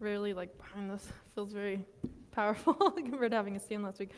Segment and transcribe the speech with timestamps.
[0.00, 1.06] rarely like behind this.
[1.34, 1.84] Feels very
[2.32, 4.10] powerful compared to having a stand last week.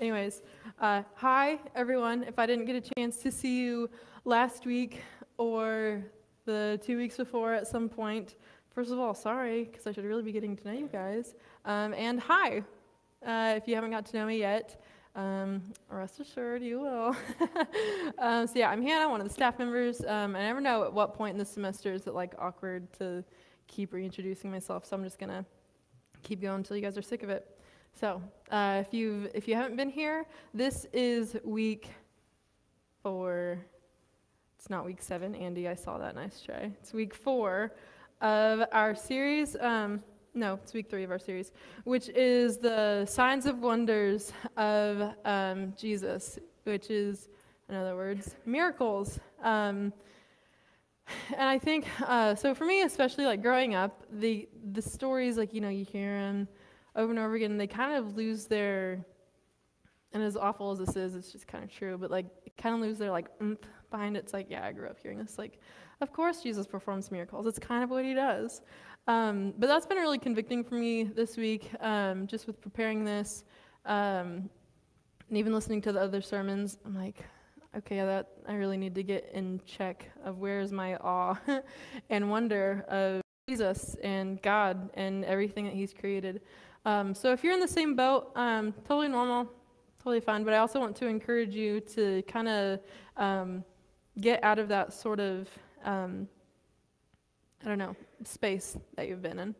[0.00, 0.42] Anyways,
[0.80, 2.24] uh, hi everyone.
[2.24, 3.90] If I didn't get a chance to see you
[4.24, 5.02] last week
[5.38, 6.02] or
[6.44, 8.36] the two weeks before at some point,
[8.74, 11.34] first of all, sorry because I should really be getting to know you guys.
[11.64, 12.62] Um, and hi,
[13.26, 14.82] uh, if you haven't got to know me yet.
[15.14, 17.16] Um, rest assured, you will.
[18.18, 20.04] um, so yeah, I'm Hannah, one of the staff members.
[20.04, 23.24] Um, I never know at what point in the semester is it like awkward to
[23.66, 25.44] keep reintroducing myself, so I'm just gonna
[26.22, 27.58] keep going until you guys are sick of it.
[27.92, 31.88] So uh, if you if you haven't been here, this is week
[33.02, 33.58] four.
[34.58, 35.68] It's not week seven, Andy.
[35.68, 36.14] I saw that.
[36.14, 36.72] Nice try.
[36.80, 37.72] It's week four
[38.20, 39.56] of our series.
[39.56, 40.02] Um,
[40.34, 41.52] no, it's week three of our series,
[41.84, 47.28] which is the signs of wonders of um, Jesus, which is,
[47.68, 49.18] in other words, miracles.
[49.42, 49.92] Um,
[51.36, 55.54] and I think, uh, so for me, especially like growing up, the, the stories, like,
[55.54, 56.48] you know, you hear them
[56.94, 59.04] over and over again, they kind of lose their,
[60.12, 62.26] and as awful as this is, it's just kind of true, but like,
[62.56, 64.20] kind of lose their like oomph behind it.
[64.20, 65.38] It's like, yeah, I grew up hearing this.
[65.38, 65.60] Like,
[66.00, 67.46] of course Jesus performs miracles.
[67.46, 68.62] It's kind of what he does.
[69.06, 73.44] Um, but that's been really convicting for me this week, um, just with preparing this,
[73.84, 74.50] um,
[75.28, 76.78] and even listening to the other sermons.
[76.84, 77.24] I'm like,
[77.76, 81.36] okay, that I really need to get in check of where is my awe
[82.10, 86.42] and wonder of Jesus and God and everything that He's created.
[86.84, 89.50] Um, so if you're in the same boat, um, totally normal,
[89.98, 90.44] totally fine.
[90.44, 92.80] But I also want to encourage you to kind of
[93.16, 93.64] um,
[94.20, 95.48] get out of that sort of
[97.64, 99.54] I don't know, space that you've been in.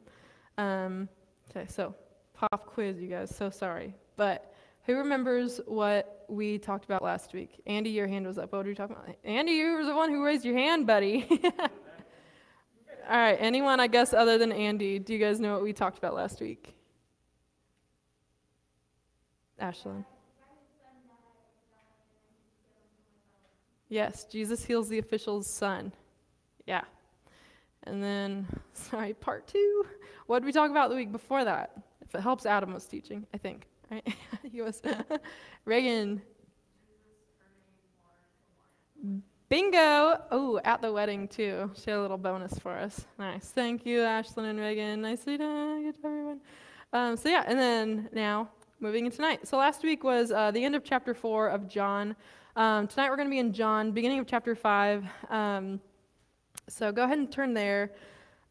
[0.58, 1.08] Um,
[1.50, 1.94] okay, so
[2.34, 3.34] pop quiz, you guys.
[3.34, 3.94] So sorry.
[4.16, 4.54] But
[4.86, 7.60] who remembers what we talked about last week?
[7.66, 8.52] Andy, your hand was up.
[8.52, 9.16] What were you talking about?
[9.24, 11.26] Andy, you were the one who raised your hand, buddy.
[13.08, 15.98] All right, anyone, I guess, other than Andy, do you guys know what we talked
[15.98, 16.74] about last week?
[19.60, 20.04] Ashlyn.
[23.88, 25.92] Yes, Jesus heals the official's son.
[26.66, 26.82] Yeah,
[27.84, 29.86] and then, sorry, part two.
[30.26, 31.70] What did we talk about the week before that?
[32.02, 33.66] If it helps, Adam was teaching, I think,
[34.52, 34.82] he was.
[35.64, 36.22] Reagan.
[39.48, 40.20] Bingo!
[40.30, 41.70] Oh, at the wedding too.
[41.76, 43.04] She had a little bonus for us.
[43.18, 43.50] Nice.
[43.50, 45.02] Thank you, Ashlyn and Reagan.
[45.02, 45.84] Nicely done.
[45.84, 46.40] Good job, everyone.
[46.92, 48.48] Um, so yeah, and then now
[48.80, 49.46] moving into tonight.
[49.46, 52.16] So last week was uh, the end of chapter four of John.
[52.56, 55.04] Um, tonight we're going to be in John, beginning of chapter five.
[55.30, 55.80] Um,
[56.68, 57.92] so go ahead and turn there.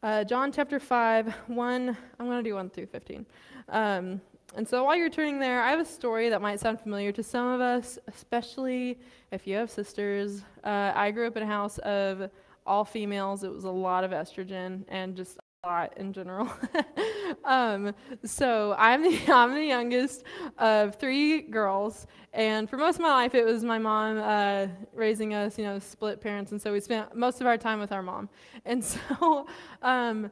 [0.02, 3.26] Uh, John chapter 5, 1, I'm going to do 1 through 15.
[3.68, 4.20] Um,
[4.54, 7.22] and so while you're turning there, I have a story that might sound familiar to
[7.22, 8.98] some of us, especially
[9.30, 10.42] if you have sisters.
[10.62, 12.30] Uh, I grew up in a house of
[12.66, 13.44] all females.
[13.44, 16.50] It was a lot of estrogen and just a lot in general.
[17.44, 20.24] um, so I'm the, I'm the youngest
[20.58, 25.34] of three girls, and for most of my life, it was my mom uh, raising
[25.34, 28.02] us, you know, split parents, and so we spent most of our time with our
[28.02, 28.28] mom.
[28.64, 29.46] And so,
[29.82, 30.30] um,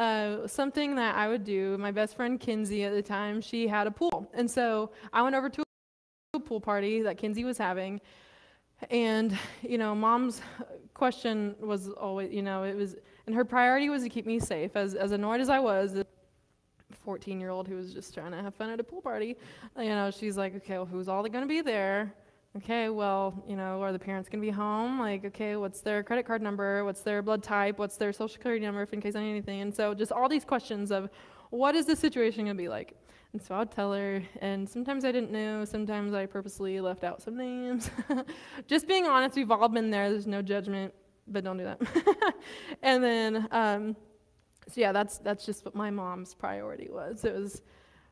[0.00, 3.86] uh, something that I would do, my best friend Kinsey at the time, she had
[3.86, 4.30] a pool.
[4.32, 5.62] And so I went over to
[6.32, 8.00] a pool party that Kinsey was having.
[8.88, 10.40] And, you know, mom's
[10.94, 12.96] question was always, you know, it was,
[13.26, 14.74] and her priority was to keep me safe.
[14.74, 16.06] As, as annoyed as I was, a
[17.04, 19.36] 14 year old who was just trying to have fun at a pool party,
[19.76, 22.14] you know, she's like, okay, well, who's all going to be there?
[22.56, 24.98] Okay, well, you know, are the parents going to be home?
[24.98, 26.84] Like, okay, what's their credit card number?
[26.84, 27.78] What's their blood type?
[27.78, 29.60] What's their social security number if in case I need anything?
[29.60, 31.10] And so just all these questions of
[31.50, 32.96] what is the situation going to be like?
[33.32, 37.22] And so I'd tell her, and sometimes I didn't know, sometimes I purposely left out
[37.22, 37.88] some names.
[38.66, 40.92] just being honest, we've all been there, there's no judgment
[41.28, 41.80] but don't do that.
[42.82, 43.96] and then, um,
[44.66, 47.24] so yeah, that's that's just what my mom's priority was.
[47.24, 47.62] It was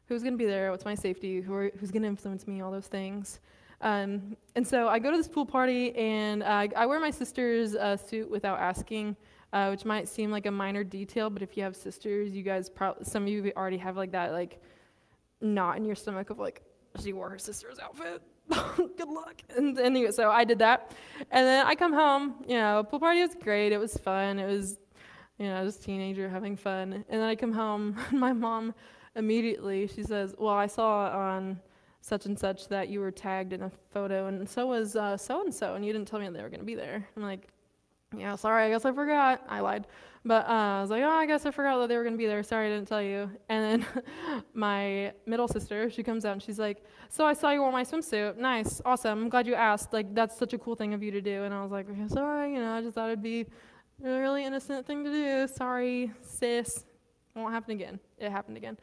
[0.06, 2.60] who's going to be there, what's my safety, who are, who's going to influence me,
[2.60, 3.41] all those things.
[3.81, 7.75] Um, and so I go to this pool party, and uh, I wear my sister's
[7.75, 9.16] uh, suit without asking,
[9.53, 12.69] uh, which might seem like a minor detail, but if you have sisters, you guys
[12.69, 14.61] probably some of you already have like that like
[15.41, 16.62] knot in your stomach of like
[17.00, 18.23] she wore her sister's outfit.
[18.76, 19.43] good luck.
[19.56, 20.93] And anyway, so I did that.
[21.31, 23.73] And then I come home, you know, pool party was great.
[23.73, 24.38] It was fun.
[24.38, 24.79] It was,
[25.38, 26.93] you know, just teenager having fun.
[26.93, 28.75] And then I come home, and my mom
[29.14, 31.61] immediately, she says, well, I saw on
[32.00, 35.55] such and such that you were tagged in a photo, and so was so and
[35.55, 37.06] so, and you didn't tell me they were going to be there.
[37.17, 37.49] I'm like,
[38.17, 39.43] yeah, sorry, I guess I forgot.
[39.49, 39.87] I lied.
[40.25, 42.19] But uh, I was like, oh, I guess I forgot that they were going to
[42.19, 42.43] be there.
[42.43, 43.31] Sorry, I didn't tell you.
[43.49, 44.05] And then
[44.55, 47.85] my middle sister, she comes out and she's like, so I saw you wore my
[47.85, 48.37] swimsuit.
[48.37, 49.23] Nice, awesome.
[49.23, 49.93] I'm glad you asked.
[49.93, 51.44] Like, that's such a cool thing of you to do.
[51.44, 53.47] And I was like, sorry, you know, I just thought it'd be
[54.05, 55.49] a really innocent thing to do.
[55.55, 56.85] Sorry, sis.
[57.35, 58.01] Won't happen again.
[58.19, 58.79] It happened again.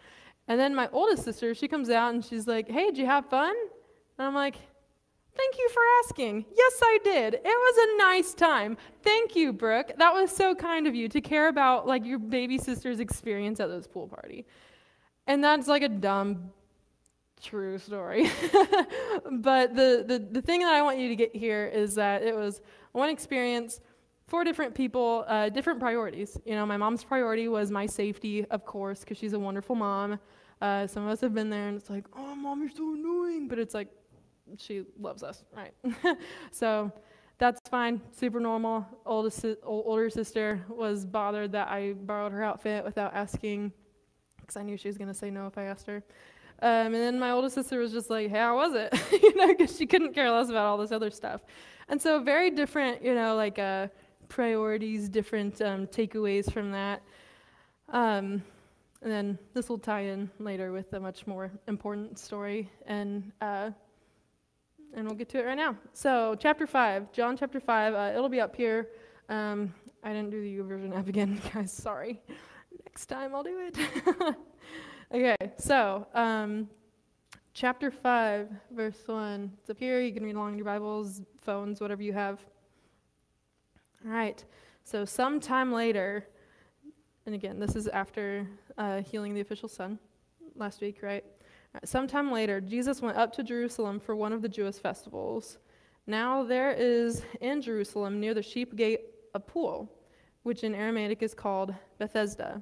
[0.48, 3.30] And then my oldest sister, she comes out and she's like, Hey, did you have
[3.30, 3.56] fun?
[4.18, 4.56] And I'm like,
[5.36, 6.46] Thank you for asking.
[6.56, 7.34] Yes, I did.
[7.34, 8.78] It was a nice time.
[9.04, 9.92] Thank you, Brooke.
[9.98, 13.68] That was so kind of you to care about like your baby sister's experience at
[13.68, 14.46] this pool party.
[15.28, 16.52] And that's like a dumb
[17.42, 18.32] true story.
[19.32, 22.36] but the, the, the thing that I want you to get here is that it
[22.36, 22.62] was
[22.94, 23.82] one experience,
[24.28, 26.38] four different people, uh, different priorities.
[26.46, 30.20] You know, my mom's priority was my safety, of course, because she's a wonderful mom.
[30.62, 33.48] Uh, some of us have been there, and it's like, oh, mom, you're so annoying.
[33.48, 33.90] But it's like,
[34.58, 35.74] she loves us, right?
[36.52, 36.92] so
[37.38, 38.86] that's fine, super normal.
[39.06, 43.74] Oldest, older sister was bothered that I borrowed her outfit without asking,
[44.40, 46.04] because I knew she was going to say no if I asked her.
[46.62, 48.94] Um, and then my oldest sister was just like, "Hey, how was it?"
[49.24, 51.42] you know, because she couldn't care less about all this other stuff.
[51.90, 53.88] And so, very different, you know, like uh,
[54.30, 57.02] priorities, different um, takeaways from that.
[57.90, 58.44] Um,
[59.02, 63.70] and then this will tie in later with a much more important story, and uh,
[64.96, 65.78] and we'll get to it right now.
[65.94, 68.90] So, chapter 5, John chapter 5, uh, it'll be up here.
[69.30, 69.74] Um,
[70.04, 72.22] I didn't do the YouVersion app again, guys, sorry.
[72.86, 74.36] Next time I'll do it.
[75.14, 76.70] okay, so um,
[77.54, 79.52] chapter 5, verse 1.
[79.60, 80.00] It's up here.
[80.02, 82.40] You can read along in your Bibles, phones, whatever you have.
[84.06, 84.44] All right,
[84.84, 86.28] so sometime later,
[87.26, 88.48] and again, this is after
[88.78, 89.98] uh, healing the official son
[90.56, 91.26] last week, right?
[91.84, 95.58] Sometime later, Jesus went up to Jerusalem for one of the Jewish festivals.
[96.06, 99.02] Now there is in Jerusalem near the sheep gate
[99.34, 99.92] a pool,
[100.44, 102.62] which in Aramaic is called Bethesda,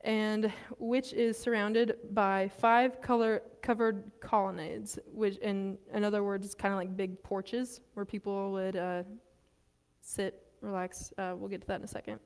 [0.00, 6.54] and which is surrounded by five color covered colonnades, which in, in other words, is
[6.54, 9.02] kind of like big porches where people would uh,
[10.00, 11.12] sit, relax.
[11.18, 12.18] Uh, we'll get to that in a second.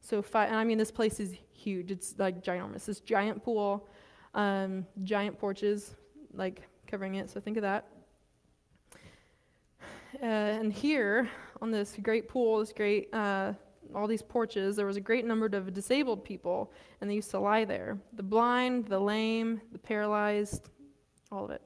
[0.00, 1.90] So five, and I mean this place is huge.
[1.90, 2.84] It's like ginormous.
[2.84, 3.88] This giant pool
[4.34, 5.96] um, giant porches,
[6.32, 7.30] like covering it.
[7.30, 7.86] So think of that.
[10.22, 11.28] Uh, and here
[11.60, 13.52] on this great pool, this great, uh,
[13.94, 17.38] all these porches, there was a great number of disabled people, and they used to
[17.38, 20.70] lie there the blind, the lame, the paralyzed,
[21.30, 21.62] all of it.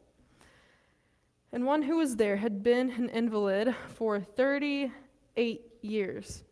[1.52, 6.44] And one who was there had been an invalid for 38 years.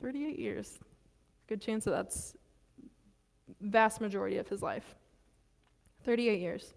[0.00, 0.78] 38 years.
[1.48, 2.34] Good chance that that's
[3.60, 4.94] vast majority of his life
[6.04, 6.74] 38 years.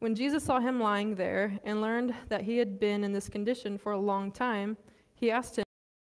[0.00, 3.78] When Jesus saw him lying there and learned that he had been in this condition
[3.78, 4.76] for a long time,
[5.14, 5.58] he asked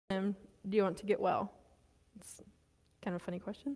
[0.09, 0.35] him,
[0.69, 1.51] Do you want to get well?
[2.19, 2.41] It's
[3.01, 3.75] kind of a funny question.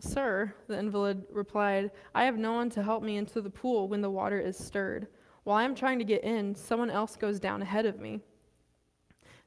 [0.00, 4.00] Sir, the invalid replied, I have no one to help me into the pool when
[4.00, 5.06] the water is stirred.
[5.44, 8.20] While I am trying to get in, someone else goes down ahead of me.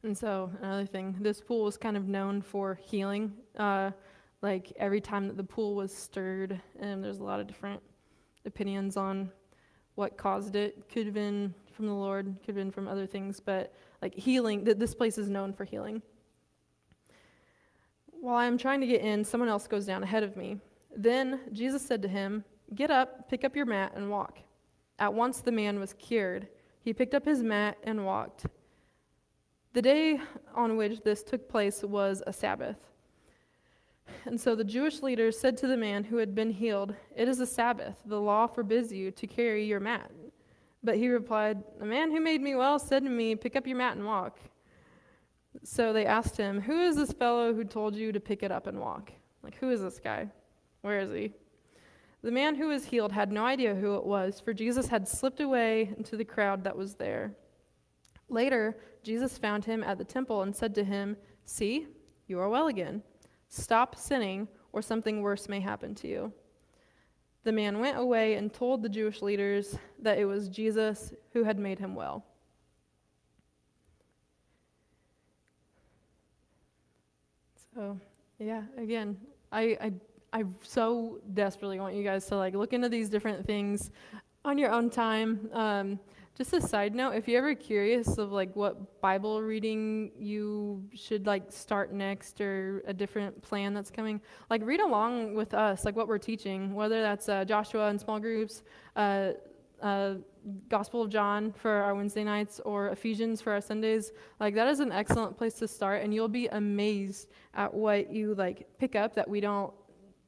[0.03, 3.33] And so, another thing, this pool was kind of known for healing.
[3.57, 3.91] Uh,
[4.41, 7.81] like every time that the pool was stirred, and there's a lot of different
[8.45, 9.31] opinions on
[9.95, 10.87] what caused it.
[10.89, 14.63] Could have been from the Lord, could have been from other things, but like healing,
[14.63, 16.01] th- this place is known for healing.
[18.19, 20.57] While I am trying to get in, someone else goes down ahead of me.
[20.95, 22.43] Then Jesus said to him,
[22.75, 24.39] Get up, pick up your mat, and walk.
[24.99, 26.47] At once the man was cured.
[26.81, 28.45] He picked up his mat and walked.
[29.77, 30.19] The day
[30.55, 32.77] on which this took place was a Sabbath.
[34.25, 37.39] And so the Jewish leaders said to the man who had been healed, It is
[37.39, 37.95] a Sabbath.
[38.03, 40.09] The law forbids you to carry your mat.
[40.83, 43.77] But he replied, The man who made me well said to me, Pick up your
[43.77, 44.39] mat and walk.
[45.63, 48.65] So they asked him, Who is this fellow who told you to pick it up
[48.65, 49.11] and walk?
[49.43, 50.27] Like, who is this guy?
[50.81, 51.33] Where is he?
[52.23, 55.39] The man who was healed had no idea who it was, for Jesus had slipped
[55.39, 57.35] away into the crowd that was there.
[58.29, 61.87] Later, Jesus found him at the temple and said to him, See,
[62.27, 63.01] you are well again.
[63.47, 66.33] Stop sinning, or something worse may happen to you.
[67.43, 71.57] The man went away and told the Jewish leaders that it was Jesus who had
[71.57, 72.25] made him well.
[77.73, 77.97] So,
[78.39, 79.15] yeah, again,
[79.51, 79.93] I, I,
[80.33, 83.91] I so desperately want you guys to like look into these different things
[84.43, 85.49] on your own time.
[85.53, 85.99] Um,
[86.37, 91.25] just a side note, if you're ever curious of like what Bible reading you should
[91.25, 95.95] like start next or a different plan that's coming, like read along with us, like
[95.95, 98.61] what we're teaching, whether that's uh, Joshua in small groups,
[98.95, 99.31] uh,
[99.81, 100.15] uh,
[100.69, 104.11] Gospel of John for our Wednesday nights, or Ephesians for our Sundays.
[104.39, 108.35] Like that is an excellent place to start, and you'll be amazed at what you
[108.35, 109.73] like pick up that we don't,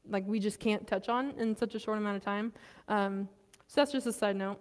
[0.10, 2.51] like we just can't touch on in such a short amount of time.
[2.88, 3.30] Um,
[3.68, 4.60] so that's just a side note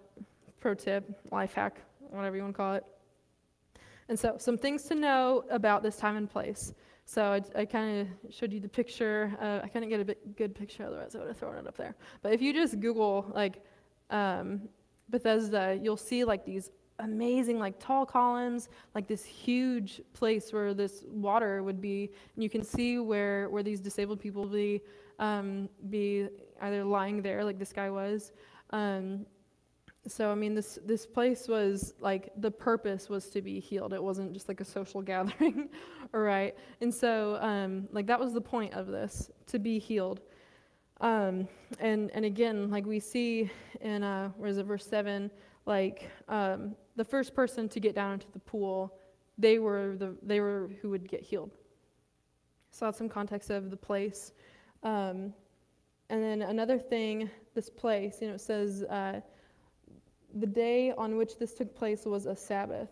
[0.59, 2.85] pro tip, life hack, whatever you want to call it.
[4.09, 6.73] And so, some things to know about this time and place.
[7.09, 9.35] So I, I kind of showed you the picture.
[9.41, 11.75] Uh, I couldn't get a bit good picture, otherwise I would have thrown it up
[11.75, 11.95] there.
[12.21, 13.63] But if you just Google like
[14.11, 14.69] um,
[15.09, 21.03] Bethesda, you'll see like these amazing like tall columns, like this huge place where this
[21.09, 24.79] water would be, and you can see where where these disabled people would be
[25.17, 26.27] um, be
[26.61, 28.33] either lying there like this guy was.
[28.69, 29.25] Um,
[30.07, 33.93] so I mean, this this place was like the purpose was to be healed.
[33.93, 35.69] It wasn't just like a social gathering,
[36.13, 36.55] all right.
[36.81, 40.21] And so um, like that was the point of this to be healed.
[41.01, 41.47] Um,
[41.79, 43.49] and and again, like we see
[43.81, 45.31] in uh, where is it verse seven,
[45.65, 48.97] like um, the first person to get down into the pool,
[49.37, 51.51] they were the they were who would get healed.
[52.71, 54.31] So that's some context of the place.
[54.83, 55.33] Um,
[56.11, 58.83] and then another thing, this place, you know, it says.
[58.83, 59.19] Uh,
[60.33, 62.89] the day on which this took place was a Sabbath.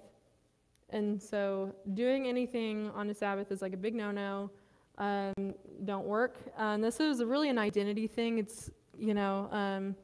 [0.89, 4.49] And so doing anything on a Sabbath is like a big no no.
[4.97, 5.53] Um,
[5.85, 6.37] don't work.
[6.57, 8.39] Uh, and this is really an identity thing.
[8.39, 9.95] It's, you know, um,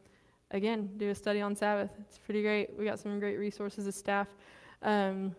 [0.52, 1.90] again, do a study on Sabbath.
[2.02, 2.78] It's pretty great.
[2.78, 4.28] We got some great resources as staff.
[4.84, 5.36] Um,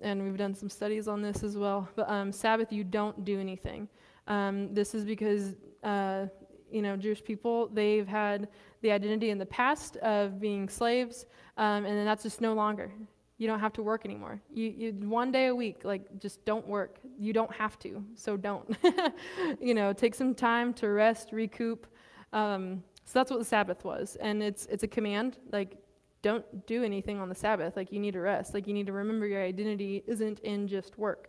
[0.00, 1.88] and we've done some studies on this as well.
[1.96, 3.88] But um, Sabbath, you don't do anything.
[4.26, 6.26] Um, this is because, uh,
[6.74, 8.48] you know, Jewish people, they've had
[8.82, 11.26] the identity in the past of being slaves,
[11.56, 12.90] um, and then that's just no longer.
[13.38, 14.40] You don't have to work anymore.
[14.52, 16.98] You, you one day a week, like just don't work.
[17.18, 18.76] You don't have to, so don't.
[19.60, 21.86] you know, take some time to rest, recoup.
[22.32, 25.38] Um, so that's what the Sabbath was, and it's it's a command.
[25.52, 25.76] Like,
[26.22, 27.76] don't do anything on the Sabbath.
[27.76, 28.52] Like you need to rest.
[28.52, 31.28] Like you need to remember your identity isn't in just work.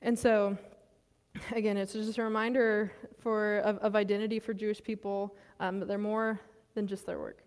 [0.00, 0.56] And so
[1.52, 5.98] again, it's just a reminder for, of, of identity for Jewish people, um, but they're
[5.98, 6.40] more
[6.74, 7.42] than just their work.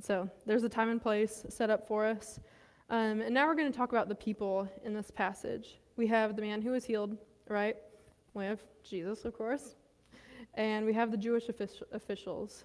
[0.00, 2.40] So there's a time and place set up for us.
[2.90, 5.78] Um, and now we're going to talk about the people in this passage.
[5.96, 7.16] We have the man who was healed,
[7.48, 7.76] right?
[8.34, 9.76] We have Jesus, of course.
[10.54, 11.44] And we have the Jewish
[11.92, 12.64] officials.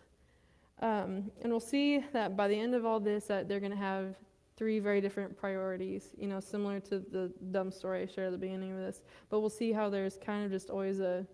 [0.81, 3.77] Um, and we'll see that by the end of all this, that they're going to
[3.77, 4.15] have
[4.59, 8.37] three very different priorities, you know, similar to the dumb story I shared at the
[8.37, 9.03] beginning of this.
[9.29, 11.25] But we'll see how there's kind of just always a,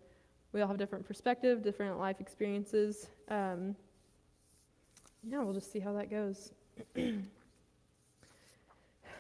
[0.54, 3.08] we all have different perspective, different life experiences.
[3.28, 3.76] Um,
[5.28, 6.54] yeah, we'll just see how that goes.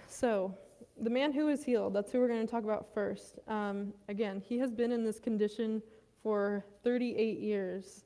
[0.08, 0.56] so,
[1.02, 3.40] the man who is healed, that's who we're going to talk about first.
[3.48, 5.82] Um, again, he has been in this condition
[6.22, 8.06] for 38 years.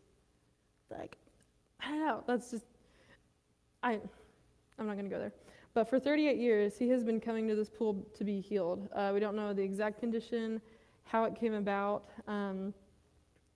[0.89, 1.17] Like,
[1.81, 2.65] I don't know, that's just,
[3.83, 3.99] I,
[4.79, 5.33] I'm not going to go there.
[5.73, 8.89] But for 38 years, he has been coming to this pool to be healed.
[8.93, 10.61] Uh, we don't know the exact condition,
[11.03, 12.09] how it came about.
[12.27, 12.73] Um,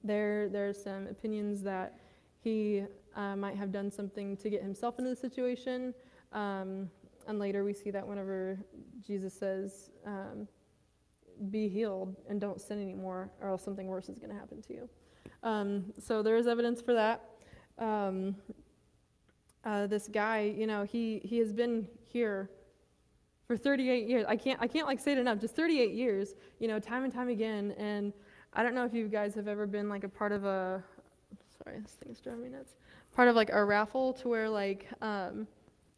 [0.04, 2.00] there, there are some opinions that
[2.40, 2.84] he
[3.16, 5.94] uh, might have done something to get himself into the situation.
[6.34, 6.90] Um,
[7.28, 8.60] and later we see that whenever
[9.06, 10.48] Jesus says, um,
[11.50, 14.74] be healed and don't sin anymore, or else something worse is going to happen to
[14.74, 14.90] you.
[15.42, 17.24] Um, so there is evidence for that.
[17.80, 18.36] Um,
[19.66, 22.50] uh, this guy, you know, he, he has been here
[23.48, 24.26] for 38 years.
[24.28, 27.12] I can't, I can't like say it enough, just 38 years, you know, time and
[27.12, 27.74] time again.
[27.78, 28.14] And
[28.54, 30.82] I don't know if you guys have ever been like a part of a,
[31.58, 32.76] sorry, this thing's driving me nuts,
[33.16, 35.48] part of like a raffle to where like, um,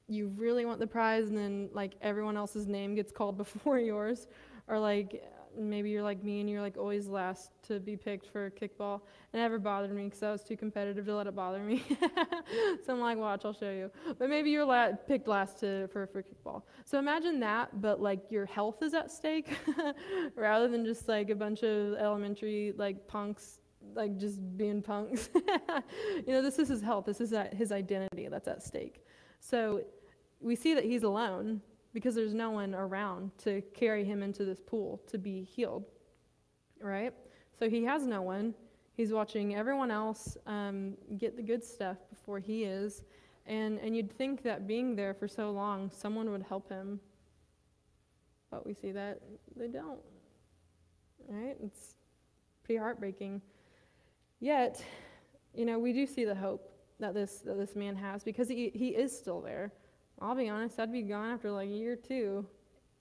[0.08, 4.28] you really want the prize and then like everyone else's name gets called before yours
[4.68, 5.24] or like
[5.58, 9.02] maybe you're like me and you're like always last to be picked for kickball.
[9.34, 11.84] It never bothered me because I was too competitive to let it bother me.
[12.86, 13.92] so I'm like, watch, I'll show you.
[14.18, 16.64] But maybe you're la- picked last to, for, for kickball.
[16.86, 19.50] So imagine that, but like your health is at stake
[20.36, 23.60] rather than just like a bunch of elementary like punks
[23.94, 25.30] like just being punks.
[25.36, 27.06] you know, this is his health.
[27.06, 29.06] This is uh, his identity that's at stake.
[29.40, 29.82] So
[30.40, 31.62] we see that he's alone
[31.96, 35.86] because there's no one around to carry him into this pool to be healed,
[36.82, 37.14] right?
[37.58, 38.54] So he has no one.
[38.98, 43.06] He's watching everyone else um, get the good stuff before he is.
[43.48, 47.00] And, and you'd think that being there for so long, someone would help him.
[48.52, 49.22] But we see that
[49.56, 50.02] they don't.
[51.30, 51.56] Right?
[51.64, 51.96] It's
[52.66, 53.42] pretty heartbreaking.
[54.42, 54.84] Yet,
[55.54, 58.70] you know, we do see the hope that this, that this man has because he,
[58.76, 59.72] he is still there.
[60.22, 62.46] I'll be honest, I'd be gone after like a year two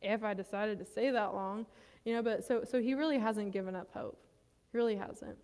[0.03, 1.67] if I decided to stay that long.
[2.05, 4.19] You know, but so so he really hasn't given up hope.
[4.73, 5.39] He really hasn't.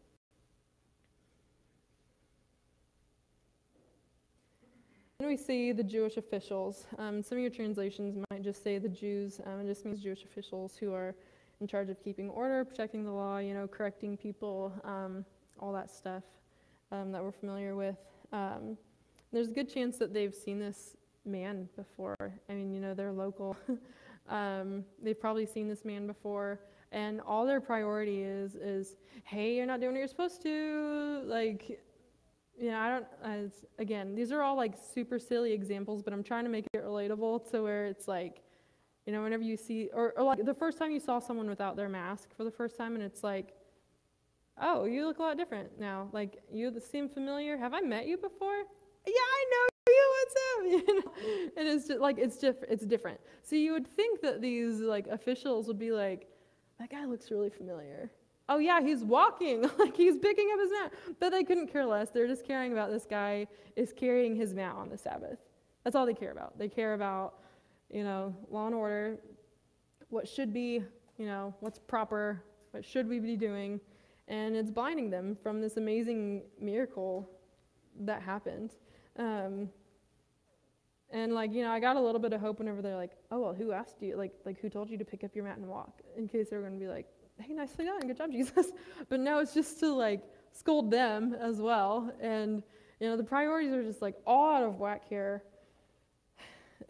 [5.19, 6.87] Then we see the Jewish officials.
[6.99, 9.39] Um, some of your translations might just say the Jews.
[9.45, 11.15] Um, it just means Jewish officials who are
[11.61, 15.27] in charge of keeping order, protecting the law, you know, correcting people, um,
[15.59, 16.23] all that stuff
[16.91, 17.99] um, that we're familiar with.
[18.33, 18.79] Um,
[19.31, 20.97] there's a good chance that they've seen this
[21.31, 22.17] man before.
[22.49, 23.57] I mean, you know, they're local.
[24.29, 26.61] um, they've probably seen this man before.
[26.93, 31.81] and all their priority is is hey you're not doing what you're supposed to like
[32.59, 36.23] you know i don't as again these are all like super silly examples but i'm
[36.23, 38.43] trying to make it relatable to where it's like
[39.07, 41.77] you know whenever you see or, or like the first time you saw someone without
[41.77, 43.55] their mask for the first time and it's like
[44.61, 48.17] oh you look a lot different now like you seem familiar have i met you
[48.17, 48.65] before
[49.07, 49.70] yeah i know
[50.31, 51.13] what's up you know?
[51.57, 53.21] It is just like it's different it's different.
[53.43, 56.29] So you would think that these like officials would be like
[56.79, 58.11] that guy looks really familiar.
[58.49, 62.11] Oh yeah he's walking like he's picking up his mat but they couldn't care less.
[62.11, 63.47] They're just caring about this guy
[63.77, 65.39] is carrying his mat on the sabbath.
[65.85, 66.59] That's all they care about.
[66.59, 67.35] They care about
[67.91, 69.19] you know law and order
[70.09, 70.83] what should be
[71.19, 73.81] you know what's proper what should we be doing
[74.29, 77.29] and it's blinding them from this amazing miracle
[78.01, 78.71] that happened.
[79.19, 79.69] Um,
[81.13, 83.41] and like you know, I got a little bit of hope whenever they're like, "Oh
[83.41, 84.17] well, who asked you?
[84.17, 86.61] Like like who told you to pick up your mat and walk?" In case they're
[86.61, 87.07] going to be like,
[87.41, 88.67] "Hey, nicely done, good job, Jesus."
[89.09, 92.13] but no, it's just to like scold them as well.
[92.21, 92.63] And
[93.01, 95.43] you know, the priorities are just like all out of whack here.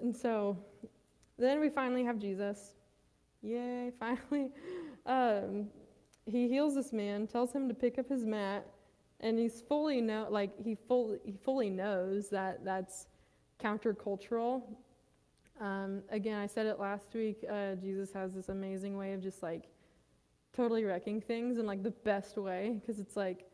[0.01, 0.57] And so
[1.39, 2.75] then we finally have Jesus.
[3.43, 4.51] Yay, finally.
[5.07, 5.69] Um,
[6.27, 8.67] he heals this man, tells him to pick up his mat,
[9.21, 13.07] and he's fully know like he fully he fully knows that that's
[13.63, 14.63] countercultural.
[15.61, 17.45] Um, again, I said it last week.
[17.49, 19.65] Uh, Jesus has this amazing way of just like
[20.57, 23.47] totally wrecking things in like the best way because it's like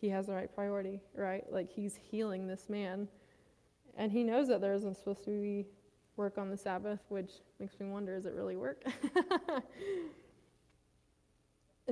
[0.00, 1.44] he has the right priority, right?
[1.50, 3.08] Like he's healing this man,
[3.96, 5.66] and he knows that there isn't supposed to be
[6.16, 8.84] work on the Sabbath, which makes me wonder: is it really work?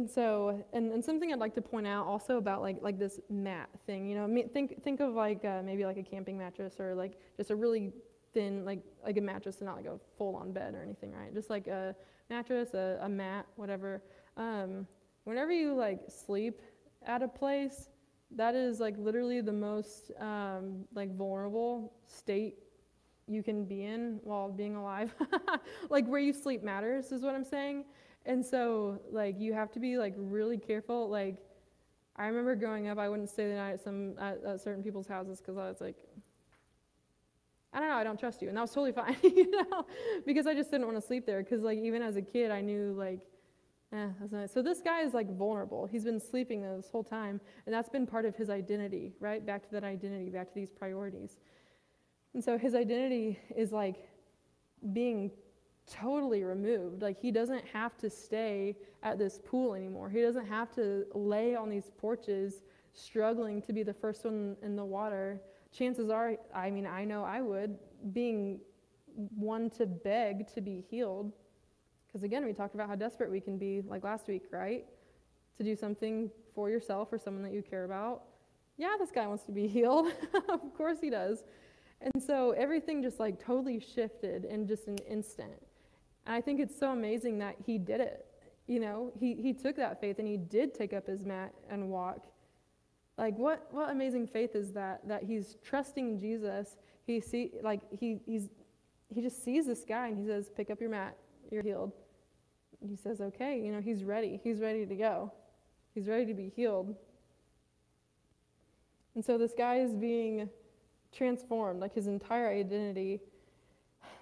[0.01, 3.21] and so and, and something i'd like to point out also about like like this
[3.29, 6.95] mat thing you know think think of like uh, maybe like a camping mattress or
[6.95, 7.93] like just a really
[8.33, 11.35] thin like like a mattress and not like a full on bed or anything right?
[11.35, 11.95] Just like a
[12.29, 14.03] mattress a, a mat whatever.
[14.37, 14.87] Um,
[15.25, 16.63] whenever you like sleep
[17.07, 17.89] at a place
[18.37, 22.55] that is like literally the most um, like vulnerable state
[23.27, 25.15] you can be in while being alive.
[25.91, 27.85] Like where you sleep matters is what i'm saying
[28.27, 31.09] and so, like, you have to be like really careful.
[31.09, 31.37] Like,
[32.17, 35.07] I remember growing up, I wouldn't stay the night at some at, at certain people's
[35.07, 35.97] houses because I was like,
[37.73, 39.87] I don't know, I don't trust you, and that was totally fine, you know,
[40.27, 41.43] because I just didn't want to sleep there.
[41.43, 43.21] Because like even as a kid, I knew like,
[43.93, 44.51] eh, that's not.
[44.51, 45.87] So this guy is like vulnerable.
[45.87, 49.45] He's been sleeping this whole time, and that's been part of his identity, right?
[49.45, 51.39] Back to that identity, back to these priorities.
[52.35, 54.09] And so his identity is like
[54.93, 55.31] being
[55.91, 57.03] totally removed.
[57.03, 60.09] Like he doesn't have to stay at this pool anymore.
[60.09, 64.77] He doesn't have to lay on these porches struggling to be the first one in
[64.77, 65.41] the water.
[65.73, 67.79] Chances are, I mean, I know I would,
[68.13, 68.61] being
[69.15, 71.33] one to beg to be healed.
[72.07, 74.85] Because again, we talked about how desperate we can be, like last week, right?
[75.59, 78.23] To do something for yourself or someone that you care about.
[78.77, 80.13] Yeah, this guy wants to be healed.
[80.49, 81.45] of course he does.
[82.01, 85.53] And so everything just like totally shifted in just an instant.
[86.31, 88.25] And I think it's so amazing that he did it.
[88.69, 91.91] You know, he, he took that faith and he did take up his mat and
[91.91, 92.25] walk.
[93.19, 96.77] Like what what amazing faith is that that he's trusting Jesus.
[97.05, 98.49] He see like he he's
[99.13, 101.17] he just sees this guy and he says, "Pick up your mat.
[101.51, 101.91] You're healed."
[102.89, 104.39] He says, "Okay." You know, he's ready.
[104.45, 105.33] He's ready to go.
[105.97, 106.95] He's ready to be healed.
[109.17, 110.49] And so this guy is being
[111.13, 113.21] transformed, like his entire identity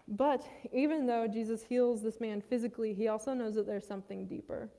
[0.09, 0.43] but
[0.73, 4.71] even though Jesus heals this man physically, he also knows that there's something deeper.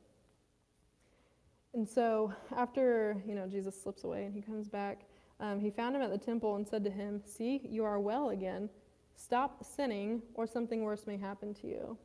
[1.73, 5.01] And so after, you know, Jesus slips away and he comes back,
[5.39, 8.29] um, he found him at the temple and said to him, See, you are well
[8.29, 8.69] again.
[9.15, 11.97] Stop sinning, or something worse may happen to you.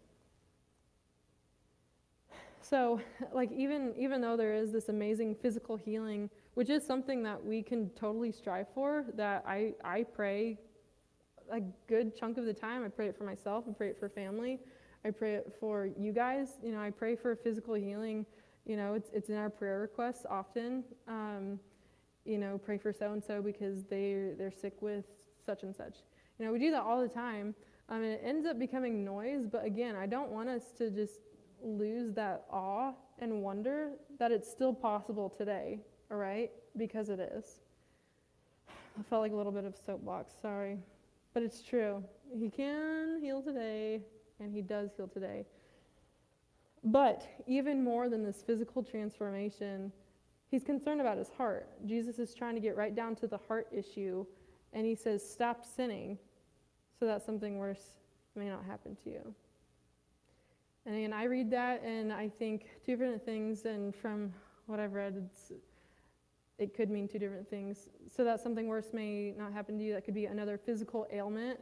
[2.60, 3.00] So,
[3.32, 7.62] like, even, even though there is this amazing physical healing, which is something that we
[7.62, 10.58] can totally strive for, that I, I pray
[11.50, 12.84] a good chunk of the time.
[12.84, 13.64] I pray it for myself.
[13.68, 14.60] I pray it for family.
[15.04, 16.48] I pray it for you guys.
[16.62, 18.24] You know, I pray for physical healing.
[18.64, 20.84] You know, it's, it's in our prayer requests often.
[21.06, 21.60] Um,
[22.24, 25.04] you know, pray for so and so because they they're sick with
[25.44, 25.96] such and such.
[26.38, 27.54] You know, we do that all the time.
[27.90, 29.46] Um, and it ends up becoming noise.
[29.46, 31.20] But again, I don't want us to just
[31.62, 35.80] lose that awe and wonder that it's still possible today.
[36.10, 37.60] All right, because it is.
[38.68, 40.32] I felt like a little bit of soapbox.
[40.40, 40.78] Sorry.
[41.34, 42.02] But it's true.
[42.32, 44.00] He can heal today,
[44.40, 45.44] and He does heal today.
[46.84, 49.92] But even more than this physical transformation,
[50.50, 51.68] He's concerned about his heart.
[51.84, 54.24] Jesus is trying to get right down to the heart issue,
[54.72, 56.16] and He says, Stop sinning
[56.98, 57.98] so that something worse
[58.36, 59.34] may not happen to you.
[60.86, 64.32] And again, I read that and I think two different things, and from
[64.66, 65.52] what I've read, it's,
[66.58, 67.88] it could mean two different things.
[68.14, 69.92] So that something worse may not happen to you.
[69.94, 71.58] That could be another physical ailment,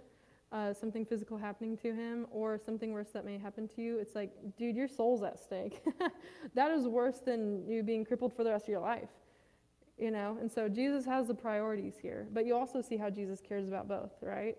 [0.52, 3.98] uh, something physical happening to him, or something worse that may happen to you.
[3.98, 5.82] It's like, dude, your soul's at stake.
[6.54, 9.08] that is worse than you being crippled for the rest of your life.
[9.98, 13.40] You know, and so Jesus has the priorities here, but you also see how Jesus
[13.40, 14.56] cares about both, right?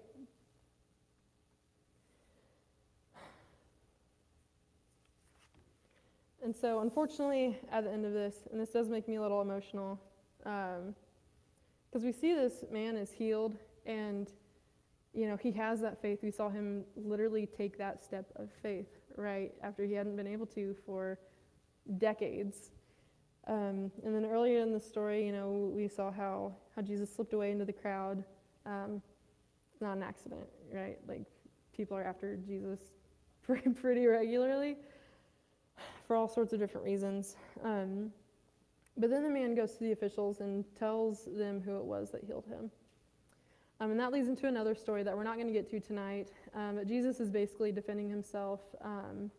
[6.43, 9.41] And so, unfortunately, at the end of this, and this does make me a little
[9.41, 9.99] emotional,
[10.43, 10.83] because
[11.95, 14.31] um, we see this man is healed, and
[15.13, 16.19] you know he has that faith.
[16.21, 20.45] We saw him literally take that step of faith right after he hadn't been able
[20.47, 21.19] to for
[21.97, 22.71] decades.
[23.45, 27.33] Um, and then earlier in the story, you know, we saw how how Jesus slipped
[27.33, 28.23] away into the crowd.
[28.65, 29.01] Um,
[29.81, 30.97] not an accident, right?
[31.07, 31.21] Like
[31.75, 32.79] people are after Jesus
[33.43, 34.77] pretty, pretty regularly
[36.07, 37.35] for all sorts of different reasons.
[37.63, 38.11] Um,
[38.97, 42.23] but then the man goes to the officials and tells them who it was that
[42.23, 42.71] healed him.
[43.79, 46.29] Um, and that leads into another story that we're not going to get to tonight.
[46.55, 49.31] Um, but Jesus is basically defending himself um,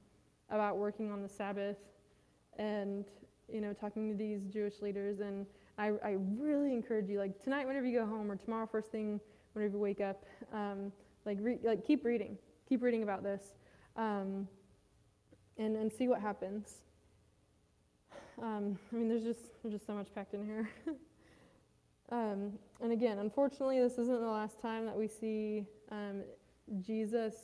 [0.51, 1.79] about working on the Sabbath
[2.59, 3.05] and,
[3.51, 5.21] you know, talking to these Jewish leaders.
[5.21, 5.47] And
[5.79, 9.21] I, I really encourage you, like tonight, whenever you go home, or tomorrow, first thing,
[9.53, 10.93] whenever you wake up, um,
[11.25, 12.37] like, re- like keep reading.
[12.69, 13.55] Keep reading about this.
[13.97, 14.49] Um,
[15.57, 16.75] and, and see what happens.
[18.43, 20.69] Um, I mean, there's just, there's just so much packed in here.
[22.11, 26.23] um, and again, unfortunately, this isn't the last time that we see um,
[26.81, 27.35] Jesus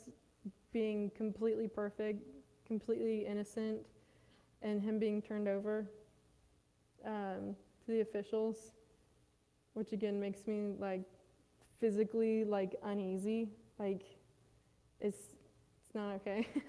[0.73, 2.23] being completely perfect,
[2.67, 3.81] completely innocent,
[4.63, 5.87] and him being turned over
[7.05, 8.73] um, to the officials,
[9.75, 11.03] which again makes me like
[11.79, 13.49] physically like uneasy.
[13.79, 14.03] Like,
[15.01, 15.19] it's
[15.83, 16.47] it's not okay.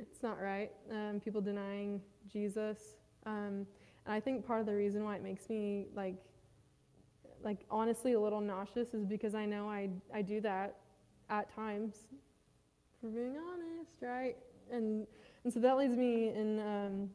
[0.00, 0.70] it's not right.
[0.90, 2.78] Um, people denying Jesus.
[3.26, 3.66] Um,
[4.04, 6.16] and I think part of the reason why it makes me like,
[7.42, 10.76] like honestly a little nauseous is because I know I, I do that
[11.30, 11.94] at times,
[13.00, 14.36] for being honest, right?
[14.70, 15.06] And,
[15.44, 17.10] and so that leads me in, um,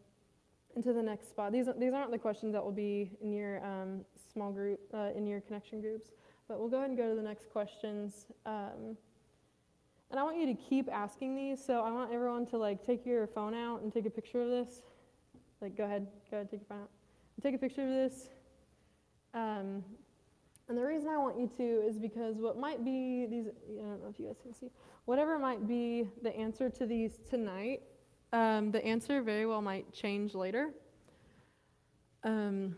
[0.75, 1.51] into the next spot.
[1.51, 4.01] These, these aren't the questions that will be in your um,
[4.33, 6.09] small group, uh, in your connection groups,
[6.47, 8.27] but we'll go ahead and go to the next questions.
[8.45, 8.97] Um,
[10.09, 11.63] and I want you to keep asking these.
[11.63, 14.49] So I want everyone to like take your phone out and take a picture of
[14.49, 14.81] this.
[15.61, 16.89] Like, go ahead, go ahead, take your phone out.
[17.41, 18.29] Take a picture of this.
[19.33, 19.83] Um,
[20.69, 24.03] and the reason I want you to is because what might be these, I don't
[24.03, 24.69] know if you guys can see,
[25.05, 27.81] whatever might be the answer to these tonight,
[28.33, 30.71] um, the answer very well might change later.
[32.23, 32.77] Um,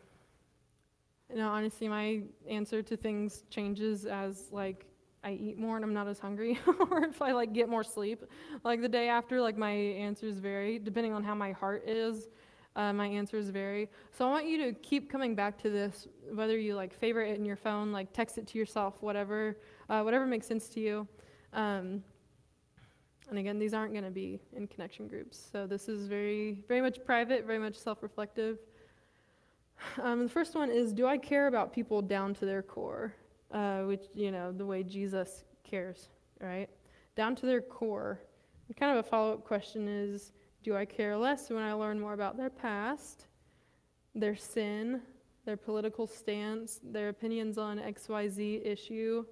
[1.29, 4.85] you know, honestly, my answer to things changes as like
[5.23, 6.59] I eat more and I'm not as hungry,
[6.91, 8.23] or if I like get more sleep.
[8.63, 12.29] Like the day after, like my answers vary depending on how my heart is.
[12.75, 13.89] Uh, my answers vary.
[14.11, 17.37] So I want you to keep coming back to this, whether you like favorite it
[17.37, 19.57] in your phone, like text it to yourself, whatever,
[19.89, 21.07] uh, whatever makes sense to you.
[21.51, 22.03] Um,
[23.29, 25.49] and again, these aren't going to be in connection groups.
[25.51, 28.59] So this is very, very much private, very much self-reflective.
[30.01, 33.13] Um, the first one is, do I care about people down to their core?
[33.51, 36.69] uh, which, you know, the way Jesus cares, right?
[37.15, 38.19] Down to their core.
[38.67, 40.31] And kind of a follow up question is
[40.63, 43.27] do I care less when I learn more about their past,
[44.13, 45.01] their sin,
[45.45, 49.25] their political stance, their opinions on XYZ issue,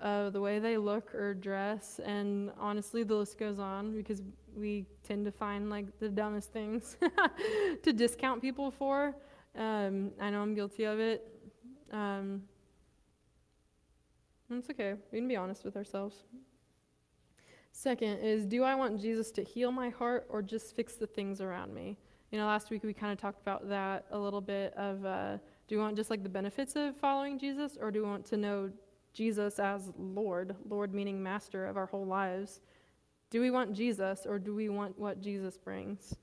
[0.00, 4.22] uh, the way they look or dress, and honestly, the list goes on because
[4.56, 6.96] we tend to find like the dumbest things
[7.82, 9.16] to discount people for.
[9.56, 11.26] Um, I know I'm guilty of it.
[11.92, 12.42] Um,
[14.50, 14.94] it's okay.
[15.10, 16.24] We can be honest with ourselves.
[17.76, 21.40] Second is, do I want Jesus to heal my heart or just fix the things
[21.40, 21.98] around me?
[22.30, 25.38] You know, last week we kind of talked about that a little bit of uh,
[25.66, 28.36] do we want just like the benefits of following Jesus or do we want to
[28.36, 28.70] know
[29.12, 32.60] Jesus as Lord, Lord meaning master of our whole lives?
[33.28, 36.14] Do we want Jesus or do we want what Jesus brings?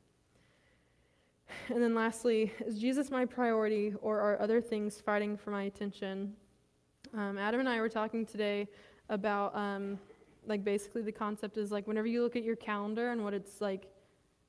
[1.68, 6.32] And then lastly, is Jesus my priority or are other things fighting for my attention?
[7.14, 8.70] Um, Adam and I were talking today
[9.10, 10.00] about um,
[10.46, 13.62] like basically the concept is like whenever you look at your calendar and what it's
[13.62, 13.88] like,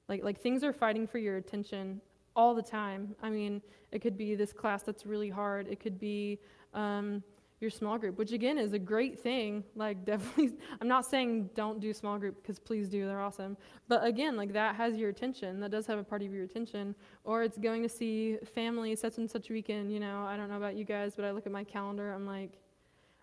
[0.09, 2.01] like like things are fighting for your attention
[2.35, 3.15] all the time.
[3.23, 5.69] I mean, it could be this class that's really hard.
[5.69, 6.39] It could be
[6.75, 7.23] um,
[7.61, 9.65] your small group, which again is a great thing.
[9.77, 13.57] Like, definitely, I'm not saying don't do small group because please do, they're awesome.
[13.89, 15.61] But again, like that has your attention.
[15.61, 16.95] That does have a part of your attention.
[17.25, 19.93] Or it's going to see family such and such weekend.
[19.93, 22.27] You know, I don't know about you guys, but I look at my calendar, I'm
[22.27, 22.59] like,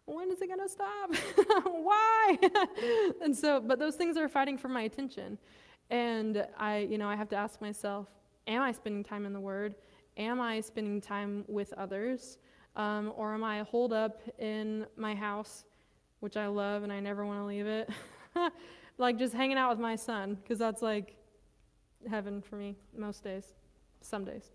[0.10, 1.16] when is it going to stop?
[1.66, 2.38] Why?
[3.22, 5.38] and so, but those things are fighting for my attention.
[5.90, 8.08] And I, you know, I have to ask myself,
[8.48, 9.76] am I spending time in the Word?
[10.18, 12.38] Am I spending time with others?
[12.76, 15.66] Um, or am I holed up in my house,
[16.20, 17.90] which I love and I never want to leave it?
[18.98, 21.16] like just hanging out with my son, because that's like
[22.10, 23.56] heaven for me most days,
[24.02, 24.52] some days.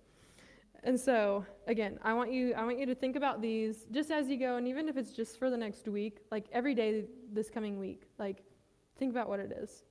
[0.84, 4.28] And so, again, I want you I want you to think about these just as
[4.28, 7.48] you go and even if it's just for the next week, like every day this
[7.48, 8.44] coming week, like
[8.98, 9.82] think about what it is.